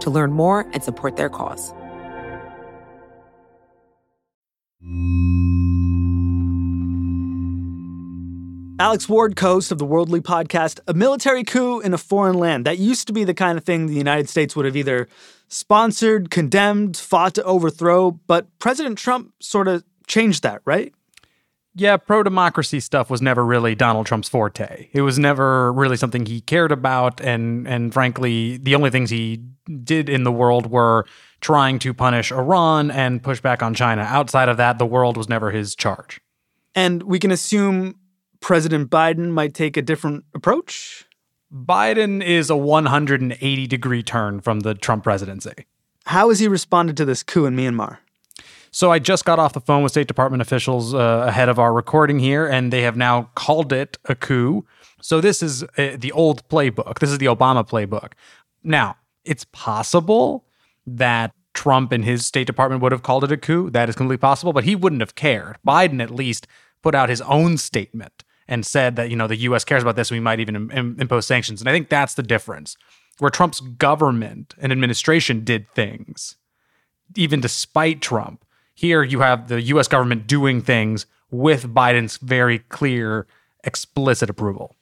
to 0.00 0.10
learn 0.10 0.32
more 0.32 0.66
and 0.72 0.82
support 0.82 1.16
their 1.16 1.28
cause. 1.28 1.72
Alex 8.80 9.08
Ward, 9.08 9.36
host 9.36 9.72
of 9.72 9.78
the 9.78 9.84
Worldly 9.84 10.20
podcast, 10.20 10.78
a 10.86 10.94
military 10.94 11.42
coup 11.42 11.80
in 11.80 11.92
a 11.94 11.98
foreign 11.98 12.38
land. 12.38 12.64
That 12.64 12.78
used 12.78 13.08
to 13.08 13.12
be 13.12 13.24
the 13.24 13.34
kind 13.34 13.58
of 13.58 13.64
thing 13.64 13.86
the 13.86 13.94
United 13.94 14.28
States 14.28 14.54
would 14.54 14.66
have 14.66 14.76
either 14.76 15.08
sponsored, 15.48 16.30
condemned, 16.30 16.96
fought 16.96 17.34
to 17.34 17.42
overthrow, 17.42 18.12
but 18.12 18.46
President 18.60 18.96
Trump 18.96 19.34
sort 19.40 19.66
of 19.66 19.82
changed 20.06 20.44
that, 20.44 20.62
right? 20.64 20.94
Yeah, 21.78 21.96
pro 21.96 22.22
democracy 22.22 22.80
stuff 22.80 23.08
was 23.08 23.22
never 23.22 23.44
really 23.44 23.74
Donald 23.74 24.06
Trump's 24.06 24.28
forte. 24.28 24.88
It 24.92 25.02
was 25.02 25.18
never 25.18 25.72
really 25.72 25.96
something 25.96 26.26
he 26.26 26.40
cared 26.40 26.72
about, 26.72 27.20
and 27.20 27.66
and 27.68 27.92
frankly, 27.92 28.56
the 28.58 28.74
only 28.74 28.90
things 28.90 29.10
he 29.10 29.42
did 29.84 30.08
in 30.08 30.24
the 30.24 30.32
world 30.32 30.66
were 30.66 31.06
trying 31.40 31.78
to 31.78 31.94
punish 31.94 32.32
Iran 32.32 32.90
and 32.90 33.22
push 33.22 33.40
back 33.40 33.62
on 33.62 33.74
China. 33.74 34.02
Outside 34.02 34.48
of 34.48 34.56
that, 34.56 34.78
the 34.78 34.86
world 34.86 35.16
was 35.16 35.28
never 35.28 35.50
his 35.50 35.76
charge. 35.76 36.20
And 36.74 37.04
we 37.04 37.18
can 37.18 37.30
assume 37.30 37.94
President 38.40 38.90
Biden 38.90 39.30
might 39.30 39.54
take 39.54 39.76
a 39.76 39.82
different 39.82 40.24
approach. 40.34 41.06
Biden 41.52 42.22
is 42.22 42.50
a 42.50 42.56
180 42.56 43.66
degree 43.66 44.02
turn 44.02 44.40
from 44.40 44.60
the 44.60 44.74
Trump 44.74 45.04
presidency. 45.04 45.66
How 46.06 46.28
has 46.28 46.40
he 46.40 46.48
responded 46.48 46.96
to 46.96 47.04
this 47.04 47.22
coup 47.22 47.46
in 47.46 47.54
Myanmar? 47.54 47.98
So 48.70 48.92
I 48.92 48.98
just 48.98 49.24
got 49.24 49.38
off 49.38 49.52
the 49.52 49.60
phone 49.60 49.82
with 49.82 49.92
State 49.92 50.08
Department 50.08 50.42
officials 50.42 50.94
uh, 50.94 51.24
ahead 51.26 51.48
of 51.48 51.58
our 51.58 51.72
recording 51.72 52.18
here, 52.18 52.46
and 52.46 52.72
they 52.72 52.82
have 52.82 52.96
now 52.96 53.30
called 53.34 53.72
it 53.72 53.98
a 54.04 54.14
coup. 54.14 54.66
So 55.00 55.20
this 55.20 55.42
is 55.42 55.62
uh, 55.62 55.96
the 55.96 56.12
old 56.12 56.46
playbook. 56.48 56.98
This 56.98 57.10
is 57.10 57.18
the 57.18 57.26
Obama 57.26 57.66
playbook. 57.66 58.12
Now, 58.62 58.96
it's 59.24 59.44
possible 59.52 60.44
that 60.86 61.32
Trump 61.54 61.92
and 61.92 62.04
his 62.04 62.26
State 62.26 62.46
Department 62.46 62.82
would 62.82 62.92
have 62.92 63.02
called 63.02 63.24
it 63.24 63.32
a 63.32 63.36
coup. 63.36 63.70
That 63.70 63.88
is 63.88 63.96
completely 63.96 64.20
possible, 64.20 64.52
but 64.52 64.64
he 64.64 64.76
wouldn't 64.76 65.02
have 65.02 65.14
cared. 65.14 65.56
Biden 65.66 66.02
at 66.02 66.10
least 66.10 66.46
put 66.82 66.94
out 66.94 67.08
his 67.08 67.20
own 67.22 67.56
statement 67.56 68.24
and 68.46 68.64
said 68.64 68.96
that, 68.96 69.10
you 69.10 69.16
know, 69.16 69.26
the 69.26 69.36
US 69.36 69.64
cares 69.64 69.82
about 69.82 69.96
this. 69.96 70.10
We 70.10 70.20
might 70.20 70.40
even 70.40 70.70
Im- 70.70 70.96
impose 70.98 71.26
sanctions. 71.26 71.60
And 71.60 71.68
I 71.68 71.72
think 71.72 71.88
that's 71.88 72.14
the 72.14 72.22
difference. 72.22 72.76
Where 73.18 73.30
Trump's 73.30 73.60
government 73.60 74.54
and 74.60 74.70
administration 74.70 75.44
did 75.44 75.68
things, 75.74 76.36
even 77.16 77.40
despite 77.40 78.00
Trump, 78.00 78.44
here 78.78 79.02
you 79.02 79.18
have 79.18 79.48
the 79.48 79.60
US 79.74 79.88
government 79.88 80.28
doing 80.28 80.62
things 80.62 81.04
with 81.32 81.74
Biden's 81.74 82.16
very 82.18 82.60
clear, 82.60 83.26
explicit 83.64 84.30
approval. 84.30 84.76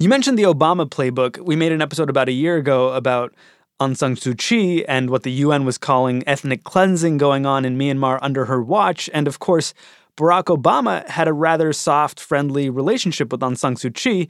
You 0.00 0.08
mentioned 0.08 0.36
the 0.36 0.42
Obama 0.42 0.90
playbook. 0.90 1.38
We 1.38 1.54
made 1.54 1.70
an 1.70 1.80
episode 1.80 2.10
about 2.10 2.28
a 2.28 2.32
year 2.32 2.56
ago 2.56 2.92
about 2.94 3.32
Aung 3.80 3.96
San 3.96 4.16
Suu 4.16 4.36
Kyi 4.36 4.84
and 4.88 5.08
what 5.08 5.22
the 5.22 5.30
UN 5.30 5.64
was 5.64 5.78
calling 5.78 6.24
ethnic 6.26 6.64
cleansing 6.64 7.16
going 7.16 7.46
on 7.46 7.64
in 7.64 7.78
Myanmar 7.78 8.18
under 8.22 8.46
her 8.46 8.60
watch. 8.60 9.08
And 9.14 9.28
of 9.28 9.38
course, 9.38 9.72
Barack 10.16 10.46
Obama 10.46 11.06
had 11.08 11.28
a 11.28 11.32
rather 11.32 11.72
soft, 11.72 12.18
friendly 12.18 12.68
relationship 12.68 13.30
with 13.30 13.40
Aung 13.40 13.56
San 13.56 13.76
Suu 13.76 13.94
Kyi. 13.94 14.28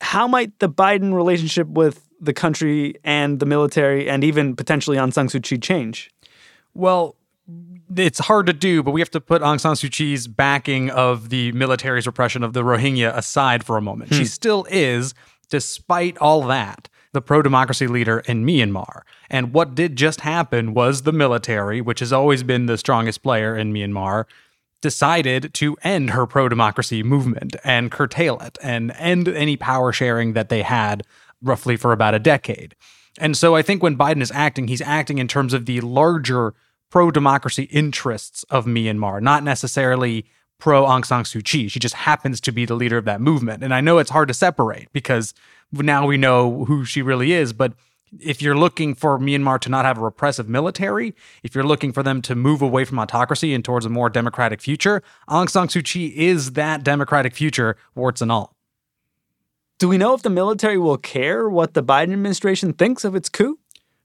How 0.00 0.26
might 0.26 0.58
the 0.60 0.70
Biden 0.70 1.12
relationship 1.12 1.68
with 1.68 2.08
the 2.18 2.32
country 2.32 2.94
and 3.04 3.38
the 3.38 3.44
military 3.44 4.08
and 4.08 4.24
even 4.24 4.56
potentially 4.56 4.96
Aung 4.96 5.12
San 5.12 5.28
Suu 5.28 5.42
Kyi 5.42 5.58
change? 5.58 6.10
Well, 6.72 7.17
it's 7.96 8.18
hard 8.18 8.46
to 8.46 8.52
do, 8.52 8.82
but 8.82 8.90
we 8.90 9.00
have 9.00 9.10
to 9.12 9.20
put 9.20 9.42
Aung 9.42 9.60
San 9.60 9.72
Suu 9.72 9.90
Kyi's 9.90 10.26
backing 10.26 10.90
of 10.90 11.30
the 11.30 11.52
military's 11.52 12.06
repression 12.06 12.42
of 12.42 12.52
the 12.52 12.62
Rohingya 12.62 13.14
aside 13.16 13.64
for 13.64 13.76
a 13.76 13.82
moment. 13.82 14.12
She 14.12 14.20
Hmm. 14.20 14.24
still 14.26 14.66
is, 14.70 15.14
despite 15.48 16.18
all 16.18 16.42
that, 16.48 16.88
the 17.12 17.22
pro 17.22 17.40
democracy 17.40 17.86
leader 17.86 18.18
in 18.26 18.44
Myanmar. 18.44 19.00
And 19.30 19.52
what 19.54 19.74
did 19.74 19.96
just 19.96 20.20
happen 20.20 20.74
was 20.74 21.02
the 21.02 21.12
military, 21.12 21.80
which 21.80 22.00
has 22.00 22.12
always 22.12 22.42
been 22.42 22.66
the 22.66 22.76
strongest 22.76 23.22
player 23.22 23.56
in 23.56 23.72
Myanmar, 23.72 24.24
decided 24.82 25.52
to 25.54 25.76
end 25.82 26.10
her 26.10 26.26
pro 26.26 26.48
democracy 26.48 27.02
movement 27.02 27.56
and 27.64 27.90
curtail 27.90 28.38
it 28.40 28.58
and 28.62 28.92
end 28.98 29.26
any 29.26 29.56
power 29.56 29.92
sharing 29.92 30.34
that 30.34 30.50
they 30.50 30.62
had 30.62 31.02
roughly 31.42 31.76
for 31.76 31.92
about 31.92 32.14
a 32.14 32.18
decade. 32.18 32.76
And 33.18 33.36
so 33.36 33.56
I 33.56 33.62
think 33.62 33.82
when 33.82 33.96
Biden 33.96 34.22
is 34.22 34.30
acting, 34.30 34.68
he's 34.68 34.82
acting 34.82 35.18
in 35.18 35.26
terms 35.26 35.52
of 35.52 35.66
the 35.66 35.80
larger 35.80 36.54
pro 36.90 37.10
democracy 37.10 37.64
interests 37.64 38.44
of 38.50 38.66
Myanmar, 38.66 39.20
not 39.20 39.42
necessarily 39.42 40.26
pro 40.58 40.84
Aung 40.84 41.04
San 41.04 41.24
Suu 41.24 41.44
Kyi. 41.44 41.68
She 41.68 41.78
just 41.78 41.94
happens 41.94 42.40
to 42.40 42.52
be 42.52 42.64
the 42.64 42.74
leader 42.74 42.98
of 42.98 43.04
that 43.04 43.20
movement. 43.20 43.62
And 43.62 43.72
I 43.72 43.80
know 43.80 43.98
it's 43.98 44.10
hard 44.10 44.28
to 44.28 44.34
separate 44.34 44.88
because 44.92 45.34
now 45.72 46.06
we 46.06 46.16
know 46.16 46.64
who 46.64 46.84
she 46.84 47.02
really 47.02 47.32
is, 47.32 47.52
but 47.52 47.74
if 48.18 48.40
you're 48.40 48.56
looking 48.56 48.94
for 48.94 49.18
Myanmar 49.18 49.60
to 49.60 49.68
not 49.68 49.84
have 49.84 49.98
a 49.98 50.02
repressive 50.02 50.48
military, 50.48 51.14
if 51.42 51.54
you're 51.54 51.64
looking 51.64 51.92
for 51.92 52.02
them 52.02 52.22
to 52.22 52.34
move 52.34 52.62
away 52.62 52.84
from 52.84 52.98
autocracy 52.98 53.52
and 53.54 53.64
towards 53.64 53.84
a 53.84 53.90
more 53.90 54.08
democratic 54.08 54.60
future, 54.60 55.02
Aung 55.28 55.48
San 55.48 55.68
Suu 55.68 55.84
Kyi 55.84 56.06
is 56.16 56.52
that 56.52 56.82
democratic 56.82 57.34
future, 57.34 57.76
warts 57.94 58.22
and 58.22 58.32
all. 58.32 58.54
Do 59.78 59.88
we 59.88 59.98
know 59.98 60.14
if 60.14 60.22
the 60.22 60.30
military 60.30 60.78
will 60.78 60.96
care 60.96 61.48
what 61.48 61.74
the 61.74 61.84
Biden 61.84 62.12
administration 62.12 62.72
thinks 62.72 63.04
of 63.04 63.14
its 63.14 63.28
coup? 63.28 63.58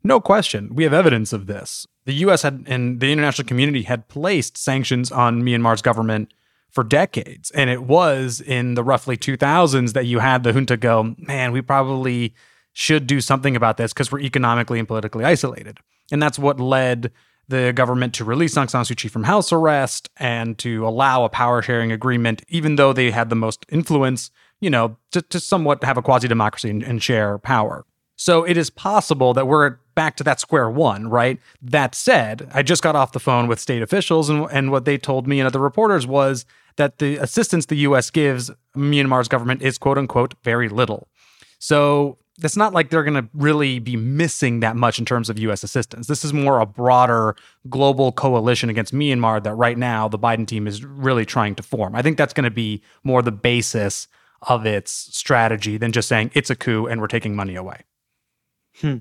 No 0.03 0.19
question. 0.19 0.73
We 0.73 0.83
have 0.83 0.93
evidence 0.93 1.31
of 1.31 1.47
this. 1.47 1.87
The 2.05 2.13
US 2.25 2.41
had 2.41 2.65
and 2.67 2.99
the 2.99 3.11
international 3.11 3.47
community 3.47 3.83
had 3.83 4.07
placed 4.09 4.57
sanctions 4.57 5.11
on 5.11 5.43
Myanmar's 5.43 5.81
government 5.81 6.33
for 6.69 6.83
decades. 6.83 7.51
And 7.51 7.69
it 7.69 7.83
was 7.83 8.41
in 8.41 8.73
the 8.73 8.83
roughly 8.83 9.15
2000s 9.15 9.93
that 9.93 10.05
you 10.05 10.19
had 10.19 10.43
the 10.43 10.51
junta 10.51 10.75
go, 10.75 11.15
man, 11.19 11.51
we 11.51 11.61
probably 11.61 12.33
should 12.73 13.05
do 13.05 13.21
something 13.21 13.55
about 13.55 13.77
this 13.77 13.93
because 13.93 14.11
we're 14.11 14.21
economically 14.21 14.79
and 14.79 14.87
politically 14.87 15.23
isolated. 15.23 15.77
And 16.11 16.21
that's 16.21 16.39
what 16.39 16.59
led 16.59 17.11
the 17.47 17.71
government 17.73 18.13
to 18.15 18.25
release 18.25 18.55
Aung 18.55 18.69
San 18.69 18.83
Suu 18.83 18.97
Kyi 18.97 19.09
from 19.09 19.23
house 19.23 19.53
arrest 19.53 20.09
and 20.17 20.57
to 20.57 20.87
allow 20.87 21.23
a 21.23 21.29
power 21.29 21.61
sharing 21.61 21.91
agreement, 21.91 22.41
even 22.47 22.75
though 22.75 22.91
they 22.91 23.11
had 23.11 23.29
the 23.29 23.35
most 23.35 23.65
influence, 23.69 24.31
you 24.59 24.69
know, 24.69 24.97
to, 25.11 25.21
to 25.21 25.39
somewhat 25.39 25.83
have 25.83 25.97
a 25.97 26.01
quasi 26.01 26.27
democracy 26.27 26.69
and, 26.69 26.81
and 26.81 27.03
share 27.03 27.37
power. 27.37 27.85
So 28.15 28.43
it 28.43 28.57
is 28.57 28.69
possible 28.69 29.33
that 29.33 29.47
we're 29.47 29.77
back 29.95 30.15
to 30.17 30.23
that 30.23 30.39
square 30.39 30.69
one, 30.69 31.07
right? 31.07 31.39
That 31.61 31.95
said, 31.95 32.49
I 32.53 32.63
just 32.63 32.83
got 32.83 32.95
off 32.95 33.11
the 33.11 33.19
phone 33.19 33.47
with 33.47 33.59
state 33.59 33.81
officials, 33.81 34.29
and, 34.29 34.47
and 34.51 34.71
what 34.71 34.85
they 34.85 34.97
told 34.97 35.27
me 35.27 35.39
and 35.39 35.47
other 35.47 35.59
reporters 35.59 36.07
was 36.07 36.45
that 36.75 36.97
the 36.97 37.17
assistance 37.17 37.67
the 37.67 37.77
US 37.77 38.09
gives 38.09 38.51
Myanmar's 38.75 39.27
government 39.27 39.61
is 39.61 39.77
quote 39.77 39.97
unquote 39.97 40.35
very 40.43 40.69
little. 40.69 41.07
So 41.59 42.17
it's 42.41 42.57
not 42.57 42.73
like 42.73 42.89
they're 42.89 43.03
going 43.03 43.21
to 43.21 43.29
really 43.33 43.79
be 43.79 43.95
missing 43.95 44.59
that 44.61 44.75
much 44.75 44.97
in 44.97 45.05
terms 45.05 45.29
of 45.29 45.37
US 45.37 45.63
assistance. 45.63 46.07
This 46.07 46.25
is 46.25 46.33
more 46.33 46.59
a 46.59 46.65
broader 46.65 47.35
global 47.69 48.11
coalition 48.11 48.69
against 48.69 48.93
Myanmar 48.93 49.43
that 49.43 49.53
right 49.53 49.77
now 49.77 50.07
the 50.07 50.17
Biden 50.17 50.47
team 50.47 50.67
is 50.67 50.83
really 50.83 51.25
trying 51.25 51.55
to 51.55 51.63
form. 51.63 51.95
I 51.95 52.01
think 52.01 52.17
that's 52.17 52.33
going 52.33 52.45
to 52.45 52.51
be 52.51 52.81
more 53.03 53.21
the 53.21 53.31
basis 53.31 54.07
of 54.41 54.65
its 54.65 54.91
strategy 54.91 55.77
than 55.77 55.91
just 55.91 56.07
saying 56.07 56.31
it's 56.33 56.49
a 56.49 56.55
coup 56.55 56.87
and 56.87 56.99
we're 56.99 57.07
taking 57.07 57.35
money 57.35 57.55
away. 57.55 57.81
Hmm. 58.81 58.97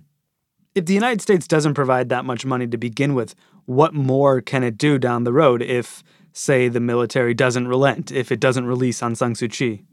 If 0.75 0.87
the 0.87 0.95
United 0.95 1.21
States 1.21 1.47
doesn't 1.47 1.75
provide 1.75 2.09
that 2.09 2.25
much 2.25 2.47
money 2.47 2.67
to 2.67 2.79
begin 2.79 3.15
with, 3.15 3.35
what 3.67 3.95
more 3.95 4.41
can 4.41 4.65
it 4.65 4.79
do 4.79 4.99
down 4.99 5.25
the 5.25 5.33
road 5.33 5.63
if, 5.63 6.03
say, 6.33 6.69
the 6.69 6.81
military 6.81 7.35
doesn't 7.35 7.69
relent, 7.69 8.11
if 8.11 8.33
it 8.33 8.41
doesn't 8.41 8.67
release 8.67 9.01
Aung 9.01 9.17
San 9.17 9.35
Suu 9.35 9.51
Kyi? 9.51 9.85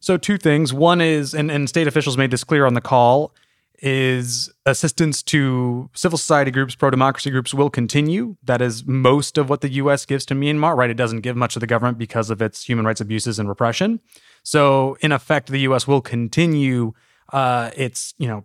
So 0.00 0.16
two 0.16 0.38
things. 0.38 0.72
One 0.72 1.00
is, 1.00 1.34
and, 1.34 1.50
and 1.50 1.68
state 1.68 1.86
officials 1.86 2.16
made 2.16 2.30
this 2.30 2.42
clear 2.42 2.66
on 2.66 2.74
the 2.74 2.80
call, 2.80 3.34
is 3.82 4.50
assistance 4.66 5.22
to 5.22 5.88
civil 5.94 6.18
society 6.18 6.50
groups, 6.50 6.74
pro 6.74 6.90
democracy 6.90 7.30
groups 7.30 7.54
will 7.54 7.70
continue. 7.70 8.36
That 8.42 8.60
is 8.60 8.84
most 8.86 9.38
of 9.38 9.48
what 9.48 9.62
the 9.62 9.70
US 9.74 10.04
gives 10.04 10.26
to 10.26 10.34
Myanmar, 10.34 10.76
right? 10.76 10.90
It 10.90 10.96
doesn't 10.96 11.20
give 11.20 11.36
much 11.36 11.54
to 11.54 11.60
the 11.60 11.66
government 11.66 11.96
because 11.96 12.30
of 12.30 12.42
its 12.42 12.64
human 12.64 12.84
rights 12.84 13.00
abuses 13.00 13.38
and 13.38 13.48
repression. 13.48 14.00
So 14.42 14.96
in 15.00 15.12
effect, 15.12 15.48
the 15.48 15.60
US 15.60 15.86
will 15.86 16.02
continue 16.02 16.92
uh, 17.32 17.70
its, 17.76 18.12
you 18.18 18.28
know, 18.28 18.44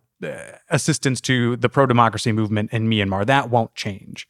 assistance 0.70 1.22
to 1.22 1.56
the 1.58 1.70
pro 1.70 1.86
democracy 1.86 2.32
movement 2.32 2.72
in 2.72 2.90
Myanmar. 2.90 3.26
That 3.26 3.50
won't 3.50 3.76
change. 3.76 4.28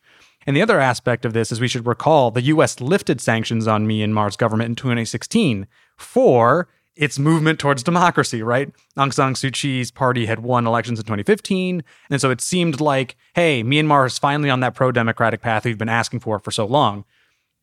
And 0.48 0.56
the 0.56 0.62
other 0.62 0.80
aspect 0.80 1.26
of 1.26 1.34
this 1.34 1.52
is 1.52 1.60
we 1.60 1.68
should 1.68 1.88
recall 1.88 2.32
the 2.32 2.44
US 2.44 2.80
lifted 2.80 3.20
sanctions 3.20 3.68
on 3.68 3.88
Myanmar's 3.88 4.38
government 4.38 4.70
in 4.70 4.76
2016 4.76 5.68
for 5.98 6.68
its 6.96 7.20
movement 7.20 7.60
towards 7.60 7.84
democracy, 7.84 8.42
right? 8.42 8.72
Aung 8.98 9.14
San 9.14 9.34
Suu 9.34 9.52
Kyi's 9.52 9.92
party 9.92 10.28
had 10.28 10.40
won 10.40 10.66
elections 10.66 11.00
in 11.00 11.06
2015. 11.06 11.84
And 12.10 12.22
so 12.22 12.32
it 12.32 12.42
seemed 12.42 12.80
like, 12.80 13.18
hey, 13.34 13.64
Myanmar 13.64 14.06
is 14.06 14.18
finally 14.18 14.50
on 14.50 14.62
that 14.62 14.76
pro 14.76 14.92
democratic 14.92 15.42
path 15.42 15.66
we've 15.66 15.78
been 15.78 15.90
asking 15.90 16.22
for 16.22 16.40
for 16.40 16.52
so 16.52 16.66
long. 16.66 17.04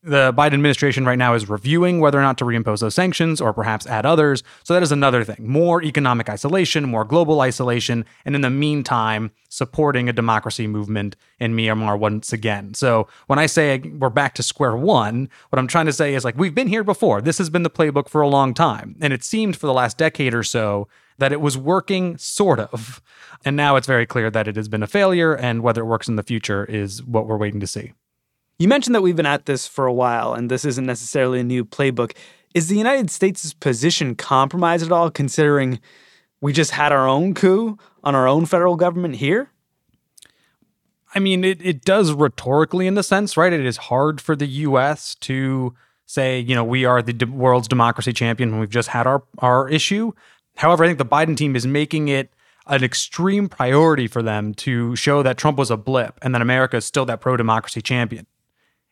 The 0.05 0.33
Biden 0.33 0.55
administration 0.55 1.05
right 1.05 1.19
now 1.19 1.35
is 1.35 1.49
reviewing 1.49 2.01
whether 2.01 2.19
or 2.19 2.23
not 2.23 2.37
to 2.39 2.45
reimpose 2.45 2.81
those 2.81 2.97
sanctions 2.97 3.41
or 3.41 3.53
perhaps 3.53 3.87
add 3.87 4.05
others. 4.05 4.43
So 4.65 4.75
that 4.75 4.83
is 4.83 4.91
another 4.91 5.23
thing 5.23 5.47
more 5.47 5.81
economic 5.81 6.29
isolation, 6.29 6.89
more 6.89 7.05
global 7.05 7.41
isolation, 7.41 8.05
and 8.25 8.35
in 8.35 8.41
the 8.41 8.51
meantime, 8.51 9.31
supporting 9.49 10.09
a 10.09 10.13
democracy 10.13 10.67
movement 10.67 11.15
in 11.39 11.55
Myanmar 11.55 11.97
once 11.97 12.33
again. 12.33 12.75
So 12.75 13.07
when 13.29 13.39
I 13.39 13.47
say 13.47 13.79
we're 13.79 14.11
back 14.11 14.35
to 14.35 14.43
square 14.43 14.77
one, 14.77 15.29
what 15.51 15.61
I'm 15.61 15.69
trying 15.69 15.87
to 15.87 15.93
say 15.93 16.15
is 16.15 16.25
like 16.25 16.37
we've 16.37 16.55
been 16.55 16.67
here 16.67 16.83
before. 16.83 17.23
This 17.23 17.39
has 17.39 17.49
been 17.49 17.63
the 17.63 17.71
playbook 17.71 18.09
for 18.09 18.23
a 18.23 18.29
long 18.29 18.55
time. 18.55 18.97
And 19.01 19.13
it 19.13 19.23
seemed 19.23 19.57
for 19.57 19.69
the 19.69 19.73
last 19.73 19.99
decade 19.99 20.35
or 20.35 20.43
so 20.43 20.89
that 21.19 21.31
it 21.31 21.41
was 21.41 21.57
working 21.57 22.19
sort 22.19 22.59
of. 22.59 23.01
And 23.45 23.55
now 23.57 23.77
it's 23.77 23.87
very 23.87 24.07
clear 24.07 24.33
that 24.33 24.49
it 24.49 24.57
has 24.57 24.69
been 24.69 24.83
a 24.83 24.89
failure, 24.89 25.33
and 25.33 25.63
whether 25.63 25.83
it 25.83 25.87
works 25.87 26.09
in 26.09 26.17
the 26.17 26.23
future 26.25 26.65
is 26.65 27.05
what 27.05 27.29
we're 27.29 27.37
waiting 27.37 27.61
to 27.61 27.69
see. 27.69 27.93
You 28.59 28.69
mentioned 28.69 28.95
that 28.95 29.03
we've 29.03 29.17
been 29.17 29.27
at 29.27 29.47
this 29.47 29.67
for 29.67 29.87
a 29.87 29.93
while, 29.93 30.35
and 30.35 30.51
this 30.51 30.65
isn't 30.65 30.87
necessarily 30.87 31.41
a 31.41 31.45
new 31.45 31.65
playbook. 31.65 32.13
Is 32.55 32.69
the 32.69 32.77
United 32.77 33.11
States' 33.11 33.55
position 33.55 34.15
compromised 34.15 34.85
at 34.85 34.93
all, 34.93 35.11
considering 35.11 35.81
we 36.41 36.53
just 36.53 36.73
had 36.73 36.93
our 36.93 37.09
own 37.09 37.35
coup 37.35 37.79
on 38.05 38.15
our 38.15 38.29
own 38.29 38.47
federal 38.47 38.77
government 38.77 39.17
here? 39.17 39.51
I 41.15 41.19
mean, 41.19 41.45
it, 41.45 41.65
it 41.65 41.85
does 41.85 42.13
rhetorically 42.13 42.87
in 42.87 42.95
the 42.95 43.03
sense, 43.03 43.37
right? 43.37 43.53
It 43.53 43.65
is 43.65 43.77
hard 43.77 44.21
for 44.21 44.35
the 44.35 44.47
US 44.47 45.15
to 45.17 45.75
say, 46.07 46.39
you 46.39 46.55
know, 46.55 46.65
we 46.65 46.85
are 46.85 47.03
the 47.03 47.13
de- 47.13 47.27
world's 47.27 47.69
democracy 47.69 48.13
champion 48.13 48.51
when 48.51 48.61
we've 48.61 48.71
just 48.71 48.89
had 48.89 49.07
our, 49.07 49.23
our 49.39 49.69
issue. 49.69 50.13
However, 50.57 50.85
I 50.85 50.89
think 50.89 50.99
the 50.99 51.05
Biden 51.05 51.37
team 51.37 51.57
is 51.57 51.67
making 51.67 52.09
it 52.09 52.33
an 52.67 52.85
extreme 52.85 53.49
priority 53.49 54.07
for 54.07 54.23
them 54.23 54.55
to 54.55 54.95
show 54.97 55.23
that 55.23 55.37
Trump 55.37 55.59
was 55.59 55.71
a 55.71 55.77
blip 55.77 56.19
and 56.23 56.35
that 56.35 56.43
America 56.43 56.77
is 56.77 56.85
still 56.85 57.05
that 57.07 57.21
pro 57.21 57.37
democracy 57.37 57.83
champion. 57.83 58.27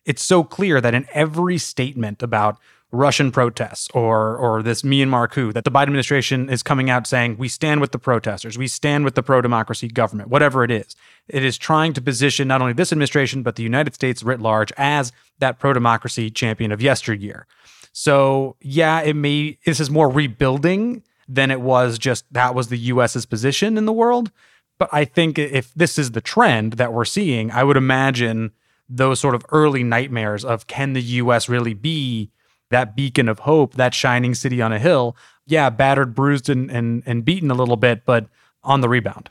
It's 0.04 0.22
so 0.22 0.44
clear 0.44 0.80
that 0.80 0.94
in 0.94 1.06
every 1.12 1.58
statement 1.58 2.22
about 2.22 2.58
Russian 2.92 3.30
protests 3.30 3.88
or 3.94 4.36
or 4.36 4.62
this 4.62 4.82
Myanmar 4.82 5.30
coup 5.30 5.52
that 5.52 5.64
the 5.64 5.70
Biden 5.70 5.84
administration 5.84 6.48
is 6.48 6.62
coming 6.62 6.90
out 6.90 7.06
saying 7.06 7.36
we 7.38 7.48
stand 7.48 7.80
with 7.80 7.92
the 7.92 7.98
protesters, 7.98 8.58
we 8.58 8.66
stand 8.66 9.04
with 9.04 9.14
the 9.14 9.22
pro 9.22 9.40
democracy 9.40 9.86
government, 9.86 10.28
whatever 10.28 10.64
it 10.64 10.70
is. 10.70 10.96
It 11.28 11.44
is 11.44 11.56
trying 11.56 11.92
to 11.92 12.00
position 12.00 12.48
not 12.48 12.60
only 12.60 12.72
this 12.72 12.90
administration 12.90 13.42
but 13.42 13.56
the 13.56 13.62
United 13.62 13.94
States 13.94 14.22
writ 14.22 14.40
large 14.40 14.72
as 14.76 15.12
that 15.38 15.58
pro 15.58 15.72
democracy 15.72 16.30
champion 16.30 16.72
of 16.72 16.82
yesteryear. 16.82 17.46
So 17.92 18.56
yeah, 18.60 19.00
it 19.02 19.14
may 19.14 19.58
this 19.64 19.78
is 19.78 19.90
more 19.90 20.08
rebuilding 20.08 21.04
than 21.28 21.52
it 21.52 21.60
was 21.60 21.96
just 21.96 22.24
that 22.32 22.56
was 22.56 22.68
the 22.68 22.78
US's 22.78 23.24
position 23.24 23.78
in 23.78 23.86
the 23.86 23.92
world. 23.92 24.32
But 24.78 24.88
I 24.90 25.04
think 25.04 25.38
if 25.38 25.72
this 25.74 25.96
is 25.96 26.12
the 26.12 26.20
trend 26.20 26.74
that 26.74 26.92
we're 26.92 27.04
seeing, 27.04 27.52
I 27.52 27.62
would 27.62 27.76
imagine 27.76 28.50
those 28.90 29.20
sort 29.20 29.34
of 29.34 29.44
early 29.50 29.84
nightmares 29.84 30.44
of 30.44 30.66
can 30.66 30.92
the 30.92 31.02
US 31.02 31.48
really 31.48 31.74
be 31.74 32.30
that 32.70 32.94
beacon 32.96 33.28
of 33.28 33.40
hope, 33.40 33.74
that 33.74 33.94
shining 33.94 34.34
city 34.34 34.60
on 34.60 34.72
a 34.72 34.78
hill? 34.78 35.16
Yeah, 35.46 35.70
battered, 35.70 36.14
bruised, 36.14 36.48
and 36.48 36.70
and, 36.70 37.02
and 37.06 37.24
beaten 37.24 37.50
a 37.50 37.54
little 37.54 37.76
bit, 37.76 38.04
but 38.04 38.26
on 38.62 38.80
the 38.80 38.88
rebound. 38.88 39.30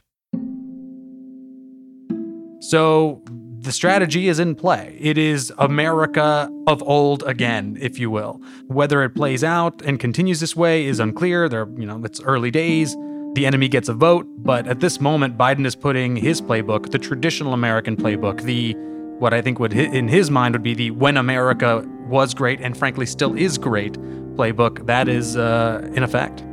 So 2.61 3.21
the 3.61 3.71
strategy 3.71 4.27
is 4.27 4.39
in 4.39 4.55
play. 4.55 4.97
It 4.99 5.17
is 5.17 5.51
America 5.57 6.49
of 6.67 6.81
old 6.83 7.23
again, 7.23 7.77
if 7.79 7.99
you 7.99 8.09
will. 8.09 8.41
Whether 8.67 9.03
it 9.03 9.09
plays 9.15 9.43
out 9.43 9.81
and 9.81 9.99
continues 9.99 10.39
this 10.39 10.55
way 10.55 10.85
is 10.85 10.99
unclear. 10.99 11.49
There, 11.49 11.67
you 11.77 11.85
know, 11.85 12.01
it's 12.03 12.21
early 12.21 12.51
days. 12.51 12.95
The 13.33 13.45
enemy 13.45 13.67
gets 13.67 13.89
a 13.89 13.93
vote, 13.93 14.25
but 14.37 14.67
at 14.67 14.79
this 14.79 14.99
moment, 14.99 15.37
Biden 15.37 15.65
is 15.65 15.75
putting 15.75 16.15
his 16.15 16.41
playbook, 16.41 16.91
the 16.91 16.97
traditional 16.97 17.53
American 17.53 17.95
playbook, 17.95 18.41
the 18.41 18.75
what 19.19 19.33
I 19.33 19.41
think 19.41 19.59
would 19.59 19.73
in 19.73 20.07
his 20.07 20.31
mind 20.31 20.55
would 20.55 20.63
be 20.63 20.73
the 20.73 20.91
when 20.91 21.17
America 21.17 21.85
was 22.07 22.33
great 22.33 22.59
and 22.61 22.75
frankly 22.75 23.05
still 23.05 23.35
is 23.37 23.57
great 23.57 23.93
playbook. 23.93 24.85
That 24.87 25.07
is 25.07 25.37
uh, 25.37 25.87
in 25.93 26.03
effect. 26.03 26.43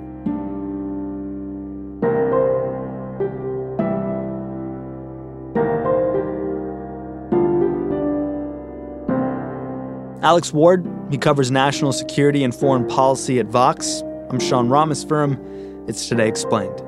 Alex 10.23 10.53
Ward, 10.53 10.85
he 11.09 11.19
covers 11.19 11.53
national 11.53 11.93
security 11.93 12.43
and 12.43 12.53
foreign 12.53 12.85
policy 12.89 13.39
at 13.39 13.47
Vox. 13.47 14.03
I'm 14.29 14.41
Sean 14.41 14.69
Rameswaram. 14.69 15.89
It's 15.89 16.09
Today 16.09 16.27
Explained. 16.27 16.86